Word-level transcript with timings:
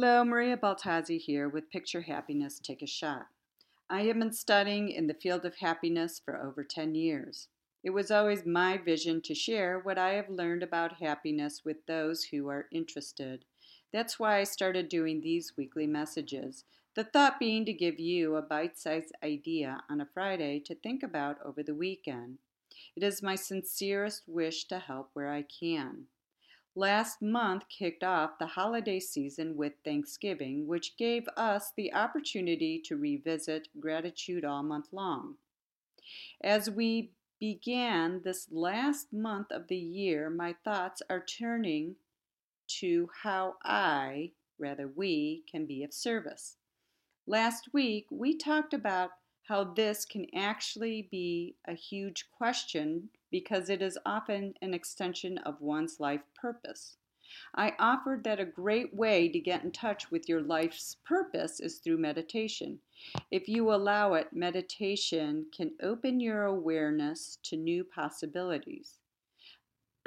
Hello, 0.00 0.24
Maria 0.24 0.56
Baltazzi 0.56 1.18
here 1.18 1.48
with 1.48 1.72
Picture 1.72 2.02
Happiness 2.02 2.60
Take 2.60 2.82
a 2.82 2.86
Shot. 2.86 3.26
I 3.90 4.02
have 4.02 4.16
been 4.16 4.32
studying 4.32 4.90
in 4.90 5.08
the 5.08 5.12
field 5.12 5.44
of 5.44 5.56
happiness 5.56 6.22
for 6.24 6.40
over 6.40 6.62
10 6.62 6.94
years. 6.94 7.48
It 7.82 7.90
was 7.90 8.12
always 8.12 8.46
my 8.46 8.76
vision 8.76 9.20
to 9.22 9.34
share 9.34 9.80
what 9.80 9.98
I 9.98 10.10
have 10.10 10.30
learned 10.30 10.62
about 10.62 11.00
happiness 11.02 11.62
with 11.64 11.84
those 11.86 12.22
who 12.22 12.48
are 12.48 12.68
interested. 12.70 13.44
That's 13.92 14.20
why 14.20 14.38
I 14.38 14.44
started 14.44 14.88
doing 14.88 15.20
these 15.20 15.54
weekly 15.56 15.88
messages. 15.88 16.62
The 16.94 17.02
thought 17.02 17.40
being 17.40 17.64
to 17.64 17.72
give 17.72 17.98
you 17.98 18.36
a 18.36 18.42
bite 18.42 18.78
sized 18.78 19.16
idea 19.24 19.82
on 19.90 20.00
a 20.00 20.06
Friday 20.06 20.60
to 20.66 20.76
think 20.76 21.02
about 21.02 21.38
over 21.44 21.64
the 21.64 21.74
weekend. 21.74 22.38
It 22.94 23.02
is 23.02 23.20
my 23.20 23.34
sincerest 23.34 24.28
wish 24.28 24.66
to 24.66 24.78
help 24.78 25.10
where 25.14 25.32
I 25.32 25.42
can. 25.42 26.04
Last 26.78 27.20
month 27.20 27.64
kicked 27.68 28.04
off 28.04 28.38
the 28.38 28.46
holiday 28.46 29.00
season 29.00 29.56
with 29.56 29.72
Thanksgiving, 29.84 30.68
which 30.68 30.96
gave 30.96 31.26
us 31.36 31.72
the 31.76 31.92
opportunity 31.92 32.80
to 32.84 32.96
revisit 32.96 33.66
gratitude 33.80 34.44
all 34.44 34.62
month 34.62 34.86
long. 34.92 35.38
As 36.40 36.70
we 36.70 37.10
began 37.40 38.22
this 38.22 38.46
last 38.52 39.12
month 39.12 39.50
of 39.50 39.66
the 39.66 39.76
year, 39.76 40.30
my 40.30 40.54
thoughts 40.64 41.02
are 41.10 41.18
turning 41.18 41.96
to 42.78 43.08
how 43.24 43.56
I, 43.64 44.30
rather 44.56 44.86
we, 44.86 45.42
can 45.50 45.66
be 45.66 45.82
of 45.82 45.92
service. 45.92 46.58
Last 47.26 47.70
week, 47.72 48.06
we 48.08 48.36
talked 48.36 48.72
about 48.72 49.10
how 49.48 49.64
this 49.64 50.04
can 50.04 50.26
actually 50.32 51.08
be 51.10 51.56
a 51.66 51.74
huge 51.74 52.26
question 52.30 53.08
because 53.30 53.68
it 53.68 53.82
is 53.82 53.98
often 54.06 54.54
an 54.62 54.74
extension 54.74 55.38
of 55.38 55.60
one's 55.60 56.00
life 56.00 56.22
purpose. 56.34 56.96
I 57.54 57.74
offered 57.78 58.24
that 58.24 58.40
a 58.40 58.46
great 58.46 58.94
way 58.94 59.28
to 59.28 59.38
get 59.38 59.62
in 59.62 59.70
touch 59.70 60.10
with 60.10 60.28
your 60.28 60.40
life's 60.40 60.96
purpose 61.04 61.60
is 61.60 61.78
through 61.78 61.98
meditation. 61.98 62.80
If 63.30 63.48
you 63.48 63.72
allow 63.72 64.14
it, 64.14 64.32
meditation 64.32 65.46
can 65.54 65.72
open 65.82 66.20
your 66.20 66.44
awareness 66.44 67.38
to 67.44 67.56
new 67.56 67.84
possibilities. 67.84 68.98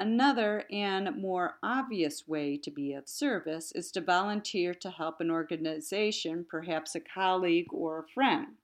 Another 0.00 0.64
and 0.68 1.16
more 1.16 1.58
obvious 1.62 2.26
way 2.26 2.56
to 2.56 2.72
be 2.72 2.92
of 2.92 3.08
service 3.08 3.70
is 3.70 3.92
to 3.92 4.00
volunteer 4.00 4.74
to 4.74 4.90
help 4.90 5.20
an 5.20 5.30
organization, 5.30 6.44
perhaps 6.48 6.96
a 6.96 7.00
colleague 7.00 7.72
or 7.72 8.00
a 8.00 8.08
friend. 8.08 8.56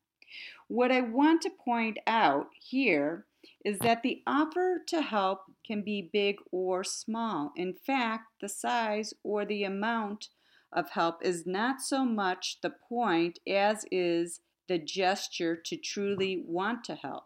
What 0.67 0.91
I 0.91 1.01
want 1.01 1.43
to 1.43 1.51
point 1.51 1.99
out 2.09 2.49
here 2.59 3.25
is 3.65 3.79
that 3.81 4.03
the 4.03 4.23
offer 4.27 4.81
to 4.87 5.03
help 5.03 5.43
can 5.67 5.83
be 5.83 6.11
big 6.13 6.37
or 6.51 6.85
small. 6.85 7.53
In 7.57 7.73
fact, 7.73 8.27
the 8.41 8.49
size 8.49 9.15
or 9.23 9.45
the 9.45 9.65
amount 9.65 10.29
of 10.73 10.91
help 10.91 11.23
is 11.23 11.47
not 11.47 11.81
so 11.81 12.05
much 12.05 12.59
the 12.63 12.71
point 12.71 13.39
as 13.47 13.85
is 13.91 14.41
the 14.69 14.79
gesture 14.79 15.57
to 15.57 15.77
truly 15.77 16.43
want 16.47 16.85
to 16.85 16.95
help. 16.95 17.25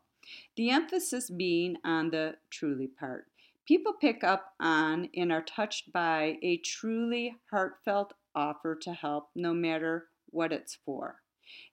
The 0.56 0.70
emphasis 0.70 1.30
being 1.30 1.76
on 1.84 2.10
the 2.10 2.36
truly 2.50 2.86
part. 2.86 3.26
People 3.66 3.92
pick 3.92 4.24
up 4.24 4.54
on 4.60 5.08
and 5.14 5.32
are 5.32 5.42
touched 5.42 5.92
by 5.92 6.38
a 6.42 6.56
truly 6.58 7.36
heartfelt 7.50 8.14
offer 8.34 8.74
to 8.76 8.92
help, 8.92 9.30
no 9.34 9.52
matter 9.52 10.08
what 10.30 10.52
it's 10.52 10.78
for. 10.84 11.16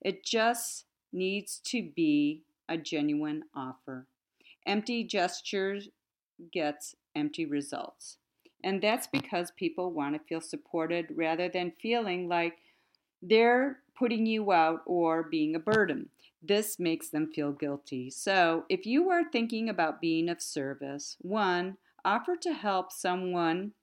It 0.01 0.23
just 0.23 0.85
needs 1.11 1.59
to 1.65 1.89
be 1.95 2.43
a 2.67 2.77
genuine 2.77 3.43
offer. 3.55 4.07
Empty 4.65 5.03
gestures 5.03 5.89
gets 6.51 6.95
empty 7.15 7.45
results. 7.45 8.17
And 8.63 8.81
that's 8.81 9.07
because 9.07 9.51
people 9.51 9.91
want 9.91 10.15
to 10.15 10.27
feel 10.27 10.41
supported 10.41 11.07
rather 11.15 11.49
than 11.49 11.73
feeling 11.81 12.27
like 12.27 12.57
they're 13.21 13.79
putting 13.97 14.25
you 14.25 14.51
out 14.51 14.81
or 14.85 15.23
being 15.23 15.55
a 15.55 15.59
burden. 15.59 16.09
This 16.41 16.79
makes 16.79 17.09
them 17.09 17.31
feel 17.33 17.51
guilty. 17.51 18.09
So, 18.09 18.65
if 18.69 18.85
you 18.85 19.09
are 19.09 19.29
thinking 19.29 19.69
about 19.69 19.99
being 19.99 20.29
of 20.29 20.41
service, 20.41 21.17
one, 21.19 21.77
offer 22.05 22.37
to 22.37 22.53
help 22.53 22.93
someone 22.93 23.73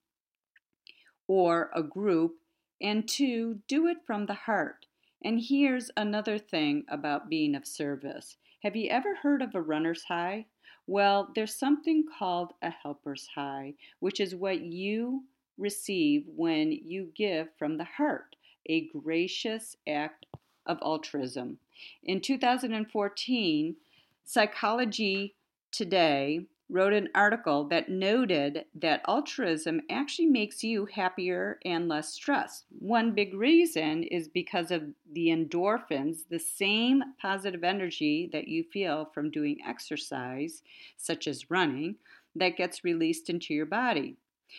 or 1.28 1.70
a 1.74 1.82
group, 1.82 2.36
and 2.80 3.06
two, 3.08 3.60
do 3.68 3.86
it 3.86 3.98
from 4.06 4.26
the 4.26 4.34
heart. 4.34 4.86
And 5.24 5.40
here's 5.40 5.90
another 5.96 6.38
thing 6.38 6.84
about 6.88 7.28
being 7.28 7.54
of 7.54 7.66
service. 7.66 8.36
Have 8.62 8.76
you 8.76 8.88
ever 8.90 9.16
heard 9.16 9.42
of 9.42 9.54
a 9.54 9.60
runner's 9.60 10.04
high? 10.04 10.46
Well, 10.86 11.30
there's 11.34 11.54
something 11.54 12.04
called 12.18 12.52
a 12.62 12.70
helper's 12.70 13.28
high, 13.34 13.74
which 13.98 14.20
is 14.20 14.34
what 14.34 14.60
you 14.60 15.24
receive 15.58 16.24
when 16.28 16.70
you 16.72 17.10
give 17.14 17.48
from 17.58 17.76
the 17.76 17.84
heart, 17.84 18.36
a 18.66 18.88
gracious 18.88 19.76
act 19.88 20.26
of 20.64 20.78
altruism. 20.82 21.58
In 22.04 22.20
2014, 22.20 23.76
Psychology 24.24 25.34
Today 25.72 26.46
wrote 26.68 26.92
an 26.92 27.08
article 27.14 27.64
that 27.68 27.88
noted 27.88 28.64
that 28.74 29.02
altruism 29.06 29.80
actually 29.90 30.26
makes 30.26 30.64
you 30.64 30.86
happier 30.86 31.58
and 31.64 31.88
less 31.88 32.12
stressed. 32.14 32.65
One 32.78 33.12
big 33.12 33.34
reason 33.34 34.02
is 34.04 34.28
because 34.28 34.70
of 34.70 34.84
the 35.12 35.28
endorphins, 35.28 36.28
the 36.28 36.38
same 36.38 37.02
positive 37.20 37.64
energy 37.64 38.28
that 38.32 38.48
you 38.48 38.64
feel 38.64 39.10
from 39.14 39.30
doing 39.30 39.58
exercise, 39.66 40.62
such 40.96 41.26
as 41.26 41.50
running, 41.50 41.96
that 42.34 42.56
gets 42.56 42.84
released 42.84 43.30
into 43.30 43.54
your 43.54 43.66
body. 43.66 44.16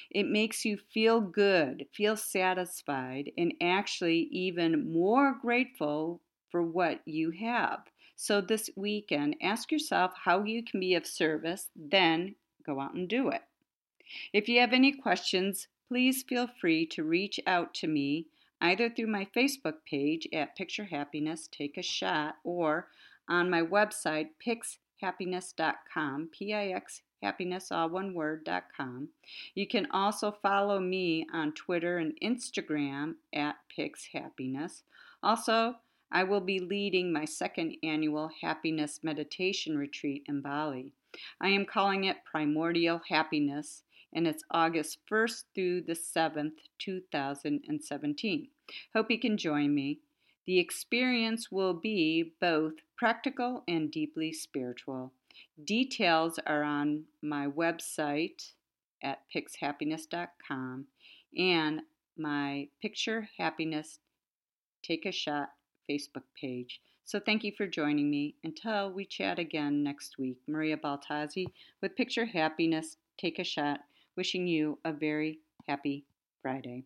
It 0.09 0.27
makes 0.27 0.65
you 0.65 0.77
feel 0.77 1.21
good, 1.21 1.85
feel 1.93 2.15
satisfied, 2.15 3.31
and 3.37 3.53
actually 3.61 4.27
even 4.31 4.91
more 4.91 5.37
grateful 5.39 6.19
for 6.49 6.63
what 6.63 7.01
you 7.05 7.31
have. 7.31 7.79
So 8.15 8.41
this 8.41 8.69
weekend, 8.75 9.35
ask 9.41 9.71
yourself 9.71 10.11
how 10.15 10.43
you 10.43 10.63
can 10.63 10.79
be 10.79 10.95
of 10.95 11.05
service, 11.05 11.69
then 11.75 12.35
go 12.65 12.79
out 12.79 12.95
and 12.95 13.07
do 13.07 13.29
it. 13.29 13.43
If 14.33 14.49
you 14.49 14.59
have 14.59 14.73
any 14.73 14.91
questions, 14.91 15.67
please 15.87 16.23
feel 16.23 16.47
free 16.59 16.85
to 16.87 17.03
reach 17.03 17.39
out 17.47 17.73
to 17.75 17.87
me 17.87 18.27
either 18.61 18.89
through 18.89 19.07
my 19.07 19.27
Facebook 19.35 19.75
page 19.89 20.27
at 20.33 20.55
Picture 20.55 20.85
Happiness 20.85 21.47
Take 21.51 21.77
a 21.77 21.83
Shot 21.83 22.35
or 22.43 22.87
on 23.29 23.49
my 23.49 23.61
website 23.61 24.29
pixhappiness.com, 24.45 26.29
P 26.31 26.53
I 26.53 26.67
X 26.67 27.01
happiness 27.21 27.71
all 27.71 27.89
one 27.89 28.13
word.com. 28.13 29.09
You 29.55 29.67
can 29.67 29.87
also 29.91 30.31
follow 30.41 30.79
me 30.79 31.25
on 31.33 31.53
Twitter 31.53 31.97
and 31.97 32.17
Instagram 32.21 33.15
at 33.33 33.55
pixhappiness. 33.77 34.83
Also, 35.23 35.75
I 36.11 36.23
will 36.23 36.41
be 36.41 36.59
leading 36.59 37.11
my 37.11 37.25
second 37.25 37.75
annual 37.83 38.29
happiness 38.41 39.01
meditation 39.03 39.77
retreat 39.77 40.23
in 40.27 40.41
Bali. 40.41 40.93
I 41.41 41.49
am 41.49 41.65
calling 41.65 42.05
it 42.05 42.23
Primordial 42.23 43.01
Happiness, 43.09 43.83
and 44.13 44.27
it's 44.27 44.43
August 44.51 44.99
1st 45.11 45.43
through 45.53 45.81
the 45.81 45.93
7th, 45.93 46.53
2017. 46.79 48.47
Hope 48.95 49.11
you 49.11 49.19
can 49.19 49.37
join 49.37 49.73
me. 49.73 49.99
The 50.45 50.59
experience 50.59 51.51
will 51.51 51.73
be 51.73 52.33
both 52.39 52.73
practical 52.97 53.63
and 53.67 53.91
deeply 53.91 54.31
spiritual. 54.31 55.11
Details 55.63 56.39
are 56.45 56.63
on 56.63 57.03
my 57.21 57.47
website 57.47 58.53
at 59.03 59.19
pixhappiness.com 59.33 60.85
and 61.37 61.81
my 62.17 62.67
Picture 62.81 63.29
Happiness 63.37 63.99
Take 64.83 65.05
a 65.05 65.11
Shot 65.11 65.49
Facebook 65.89 66.23
page. 66.39 66.81
So 67.03 67.19
thank 67.19 67.43
you 67.43 67.51
for 67.55 67.67
joining 67.67 68.09
me. 68.09 68.35
Until 68.43 68.91
we 68.91 69.05
chat 69.05 69.39
again 69.39 69.83
next 69.83 70.17
week, 70.17 70.37
Maria 70.47 70.77
Baltazzi 70.77 71.45
with 71.81 71.95
Picture 71.95 72.25
Happiness 72.25 72.97
Take 73.17 73.39
a 73.39 73.43
Shot, 73.43 73.79
wishing 74.17 74.47
you 74.47 74.79
a 74.83 74.91
very 74.93 75.39
happy 75.67 76.05
Friday. 76.41 76.85